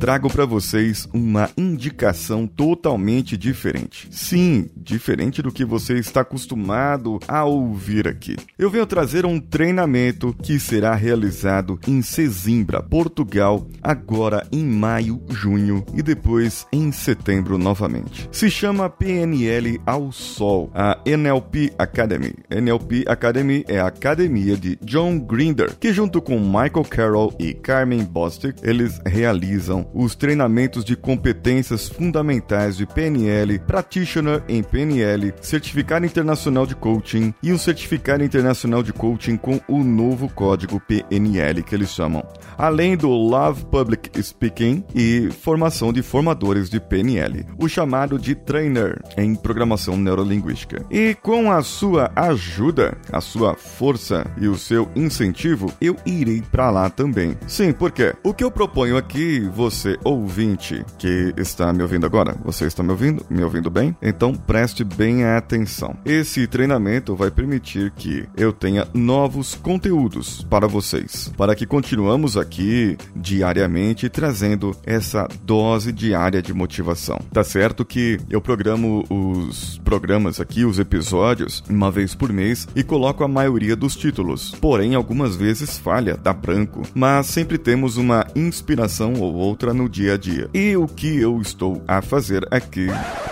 [0.00, 4.08] Trago para vocês uma indicação totalmente diferente.
[4.10, 8.34] Sim, diferente do que você está acostumado a ouvir aqui.
[8.58, 15.84] Eu venho trazer um treinamento que será realizado em Sesimbra, Portugal, agora em maio, junho
[15.92, 18.26] e depois em setembro novamente.
[18.32, 22.32] Se chama PNL ao Sol, a NLP Academy.
[22.48, 28.02] NLP Academy é a academia de John Grinder, que junto com Michael Carroll e Carmen
[28.02, 36.66] Bostic, eles realizam os treinamentos de competências fundamentais de PNL, Practitioner em PNL, Certificado Internacional
[36.66, 41.90] de Coaching e o Certificado Internacional de Coaching com o novo código PNL que eles
[41.90, 42.22] chamam,
[42.56, 49.00] além do Love Public Speaking e formação de formadores de PNL, o chamado de Trainer
[49.16, 50.84] em Programação Neurolinguística.
[50.90, 56.70] E com a sua ajuda, a sua força e o seu incentivo, eu irei para
[56.70, 57.36] lá também.
[57.46, 62.66] Sim, porque o que eu proponho aqui você, ouvinte, que está me ouvindo agora, você
[62.66, 63.24] está me ouvindo?
[63.30, 63.96] Me ouvindo bem?
[64.02, 65.96] Então preste bem atenção.
[66.04, 72.96] Esse treinamento vai permitir que eu tenha novos conteúdos para vocês, para que continuamos aqui
[73.14, 77.18] diariamente trazendo essa dose diária de motivação.
[77.32, 82.82] Tá certo que eu programo os programas aqui, os episódios, uma vez por mês e
[82.82, 84.54] coloco a maioria dos títulos.
[84.60, 90.14] Porém, algumas vezes falha, dá branco, mas sempre temos uma inspiração ou outra no dia
[90.14, 90.48] a dia.
[90.54, 92.88] E o que eu estou a fazer aqui,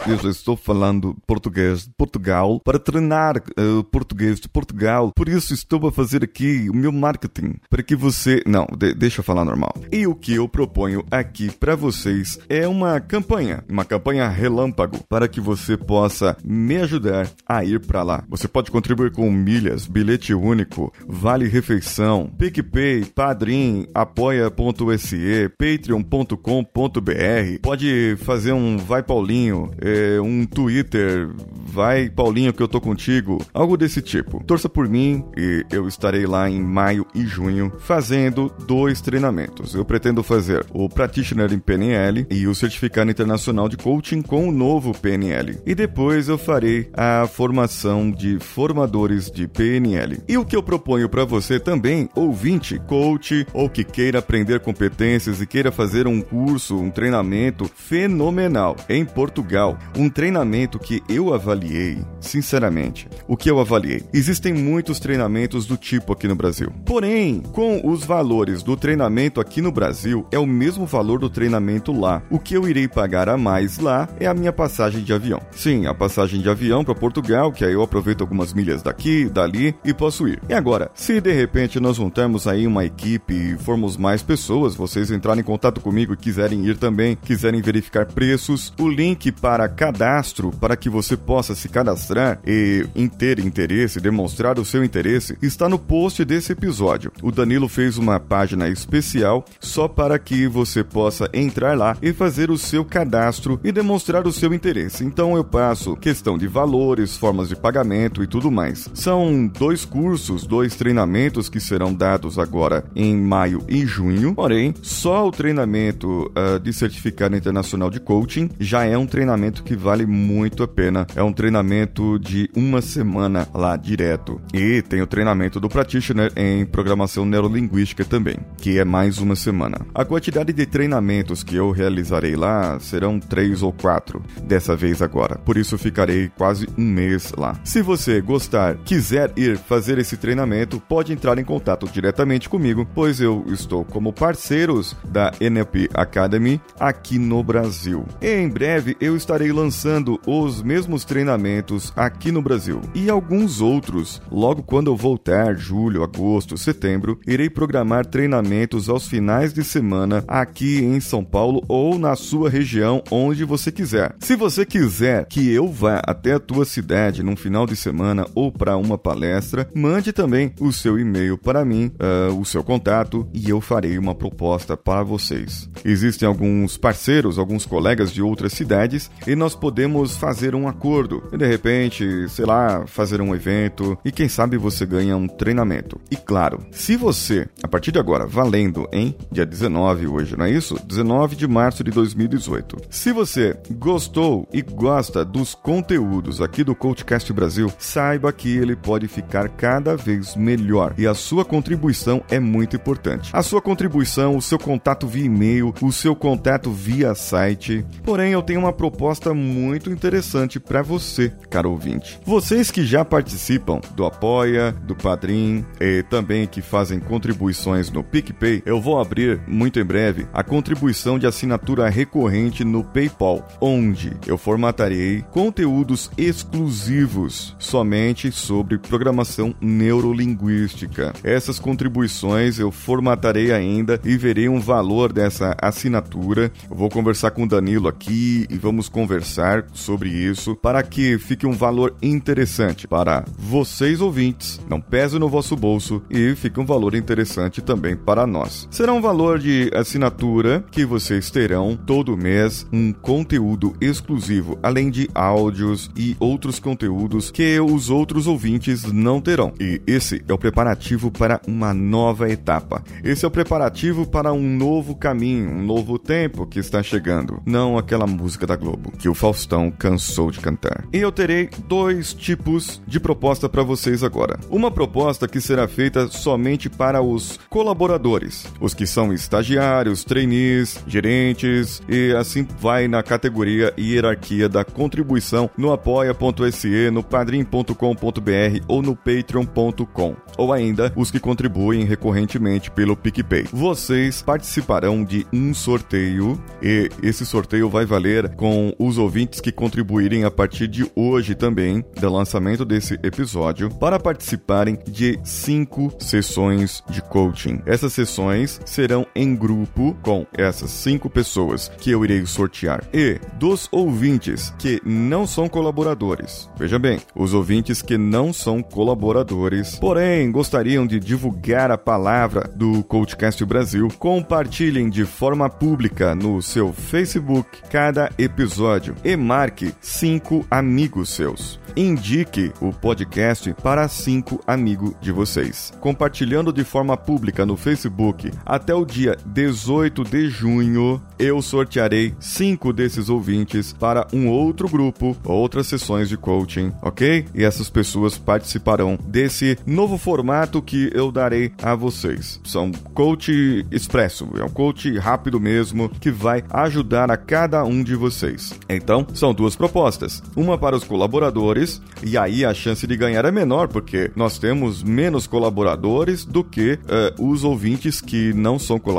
[0.07, 5.13] eu estou falando português de Portugal para treinar uh, português de Portugal.
[5.15, 9.21] Por isso estou a fazer aqui o meu marketing para que você, não, de, deixa
[9.21, 9.75] eu falar normal.
[9.93, 15.29] E o que eu proponho aqui para vocês é uma campanha, uma campanha relâmpago para
[15.29, 18.25] que você possa me ajudar a ir para lá.
[18.29, 26.03] Você pode contribuir com milhas, bilhete único, vale refeição, PicPay, Padrim, apoia.se, Patreon
[26.37, 27.61] paulinho.com.br.
[27.63, 33.77] Pode fazer um Vai Paulinho, é, um Twitter, Vai Paulinho que eu tô contigo, algo
[33.77, 34.43] desse tipo.
[34.45, 39.75] Torça por mim e eu estarei lá em maio e junho fazendo dois treinamentos.
[39.75, 44.53] Eu pretendo fazer o Practitioner em PNL e o Certificado Internacional de Coaching com o
[44.53, 45.59] novo PNL.
[45.65, 50.19] E depois eu farei a formação de formadores de PNL.
[50.29, 55.41] E o que eu proponho para você também, ouvinte, coach ou que queira aprender competências
[55.41, 59.79] e queira fazer um curso, um treinamento fenomenal em Portugal.
[59.97, 63.09] Um treinamento que eu avaliei, sinceramente.
[63.27, 64.03] O que eu avaliei?
[64.13, 66.73] Existem muitos treinamentos do tipo aqui no Brasil.
[66.85, 71.93] Porém, com os valores do treinamento aqui no Brasil, é o mesmo valor do treinamento
[71.93, 72.23] lá.
[72.31, 75.41] O que eu irei pagar a mais lá é a minha passagem de avião.
[75.51, 79.75] Sim, a passagem de avião para Portugal, que aí eu aproveito algumas milhas daqui, dali
[79.85, 80.41] e posso ir.
[80.49, 85.11] E agora, se de repente nós juntarmos aí uma equipe e formos mais pessoas, vocês
[85.11, 90.77] entrarem em contato comigo quiserem ir também, quiserem verificar preços, o link para cadastro para
[90.77, 95.79] que você possa se cadastrar e em ter interesse, demonstrar o seu interesse, está no
[95.79, 97.13] post desse episódio.
[97.23, 102.51] O Danilo fez uma página especial só para que você possa entrar lá e fazer
[102.51, 105.05] o seu cadastro e demonstrar o seu interesse.
[105.05, 108.89] Então eu passo questão de valores, formas de pagamento e tudo mais.
[108.95, 115.27] São dois cursos, dois treinamentos que serão dados agora em maio e junho, porém, só
[115.27, 120.07] o treinamento treinamento uh, de certificado internacional de coaching já é um treinamento que vale
[120.07, 121.07] muito a pena.
[121.17, 124.41] É um treinamento de uma semana lá direto.
[124.53, 129.79] E tem o treinamento do practitioner em programação neurolinguística também, que é mais uma semana.
[129.95, 135.37] A quantidade de treinamentos que eu realizarei lá serão três ou quatro dessa vez agora.
[135.39, 137.59] Por isso ficarei quase um mês lá.
[137.65, 143.21] Se você gostar, quiser ir fazer esse treinamento, pode entrar em contato diretamente comigo, pois
[143.21, 148.07] eu estou como parceiros da NLP Academy aqui no Brasil.
[148.21, 154.23] E em breve eu estarei lançando os mesmos treinamentos aqui no Brasil e alguns outros.
[154.31, 160.83] Logo quando eu voltar, julho, agosto, setembro, irei programar treinamentos aos finais de semana aqui
[160.83, 164.15] em São Paulo ou na sua região onde você quiser.
[164.21, 168.51] Se você quiser que eu vá até a tua cidade num final de semana ou
[168.51, 173.49] para uma palestra, mande também o seu e-mail para mim, uh, o seu contato e
[173.49, 175.68] eu farei uma proposta para vocês.
[175.85, 181.37] Existem alguns parceiros, alguns colegas de outras cidades e nós podemos fazer um acordo e
[181.37, 186.01] de repente, sei lá, fazer um evento e quem sabe você ganha um treinamento.
[186.11, 190.51] E claro, se você, a partir de agora, valendo em dia 19 hoje, não é
[190.51, 190.79] isso?
[190.87, 192.77] 19 de março de 2018.
[192.91, 199.09] Se você gostou e gosta dos conteúdos aqui do Coachcast Brasil, saiba que ele pode
[199.09, 203.31] ficar cada vez melhor e a sua contribuição é muito importante.
[203.33, 207.85] A sua contribuição, o seu contato via e-mail, o seu contato via site.
[208.05, 212.19] Porém, eu tenho uma proposta muito interessante para você, caro ouvinte.
[212.25, 218.63] Vocês que já participam do Apoia, do Padrim e também que fazem contribuições no PicPay,
[218.65, 224.39] eu vou abrir muito em breve a contribuição de assinatura recorrente no PayPal, onde eu
[224.39, 231.13] formatarei conteúdos exclusivos somente sobre programação neurolinguística.
[231.23, 236.53] Essas contribuições eu formatarei ainda e verei um valor dessa assinatura.
[236.71, 241.47] Eu vou conversar com o Danilo aqui e vamos conversar sobre isso para que fique
[241.47, 246.95] um valor interessante para vocês ouvintes, não pese no vosso bolso e fique um valor
[246.95, 248.69] interessante também para nós.
[248.71, 255.09] Será um valor de assinatura que vocês terão todo mês um conteúdo exclusivo, além de
[255.15, 259.53] áudios e outros conteúdos que os outros ouvintes não terão.
[259.61, 262.83] E esse é o preparativo para uma nova etapa.
[263.03, 267.43] Esse é o preparativo para um novo caminho, um novo tempo que está chegando.
[267.45, 270.85] Não aquela música da Globo que o Faustão cansou de cantar.
[270.93, 274.39] E eu terei dois tipos de proposta para vocês agora.
[274.51, 281.83] Uma proposta que será feita somente para os colaboradores, os que são estagiários, trainees, gerentes
[281.89, 288.97] e assim vai na categoria e hierarquia da contribuição no apoia.se, no padrim.com.br ou no
[288.97, 293.47] patreon.com, ou ainda os que contribuem recorrentemente pelo PicPay.
[293.53, 300.25] Vocês participarão de um sorteio e esse sorteio vai valer com os ouvintes que contribuírem
[300.25, 307.03] a partir de hoje também, do lançamento desse episódio, para participarem de cinco sessões de
[307.03, 307.61] coaching.
[307.67, 313.69] Essas sessões serão em grupo com essas cinco pessoas que eu irei sortear e dos
[313.73, 316.49] ouvintes que não são colaboradores.
[316.57, 322.85] Veja bem, os ouvintes que não são colaboradores, porém gostariam de divulgar a palavra do
[322.85, 331.09] Coachcast Brasil, compartilhem de forma pública no seu Facebook cada episódio e marque cinco amigos
[331.09, 331.59] seus.
[331.77, 335.73] Indique o podcast para cinco amigos de vocês.
[335.81, 342.73] Compartilhando de forma pública no Facebook até o dia 18 de junho, eu sortearei cinco
[342.73, 347.27] desses ouvintes para um outro grupo, outras sessões de coaching, ok?
[347.35, 352.41] E essas pessoas participarão desse novo formato que eu darei a vocês.
[352.45, 357.95] São coach expresso, é um coach rápido mesmo que vai ajudar a cada um de
[357.95, 358.53] vocês.
[358.69, 363.31] Então, são duas propostas: uma para os colaboradores, e aí a chance de ganhar é
[363.31, 366.79] menor porque nós temos menos colaboradores do que
[367.19, 368.98] uh, os ouvintes que não são colaboradores,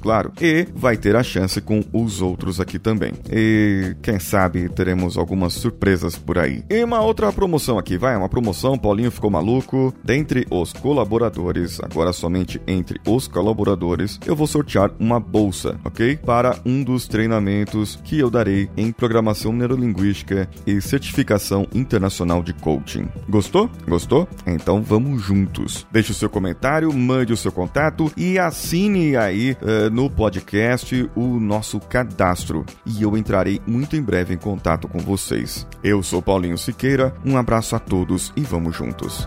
[0.00, 0.32] claro.
[0.40, 3.12] E vai ter a chance com os outros aqui também.
[3.30, 6.62] E quem sabe teremos algumas surpresas por aí.
[6.68, 9.94] E uma outra promoção aqui, vai, uma promoção, Paulinho ficou maluco.
[10.04, 16.16] Dentre os colaboradores, agora somente entre os colaboradores, eu vou sortear uma bolsa, ok?
[16.16, 23.08] Para um dos treinamentos que eu darei em programação neurolinguística e certificação internacional de coaching.
[23.28, 23.70] Gostou?
[23.88, 24.28] Gostou?
[24.46, 25.86] Então vamos juntos.
[25.92, 28.38] Deixe o seu comentário, mande o seu contato e
[29.16, 34.88] aí uh, no podcast o nosso cadastro e eu entrarei muito em breve em contato
[34.88, 35.66] com vocês.
[35.82, 39.26] Eu sou Paulinho Siqueira, um abraço a todos e vamos juntos.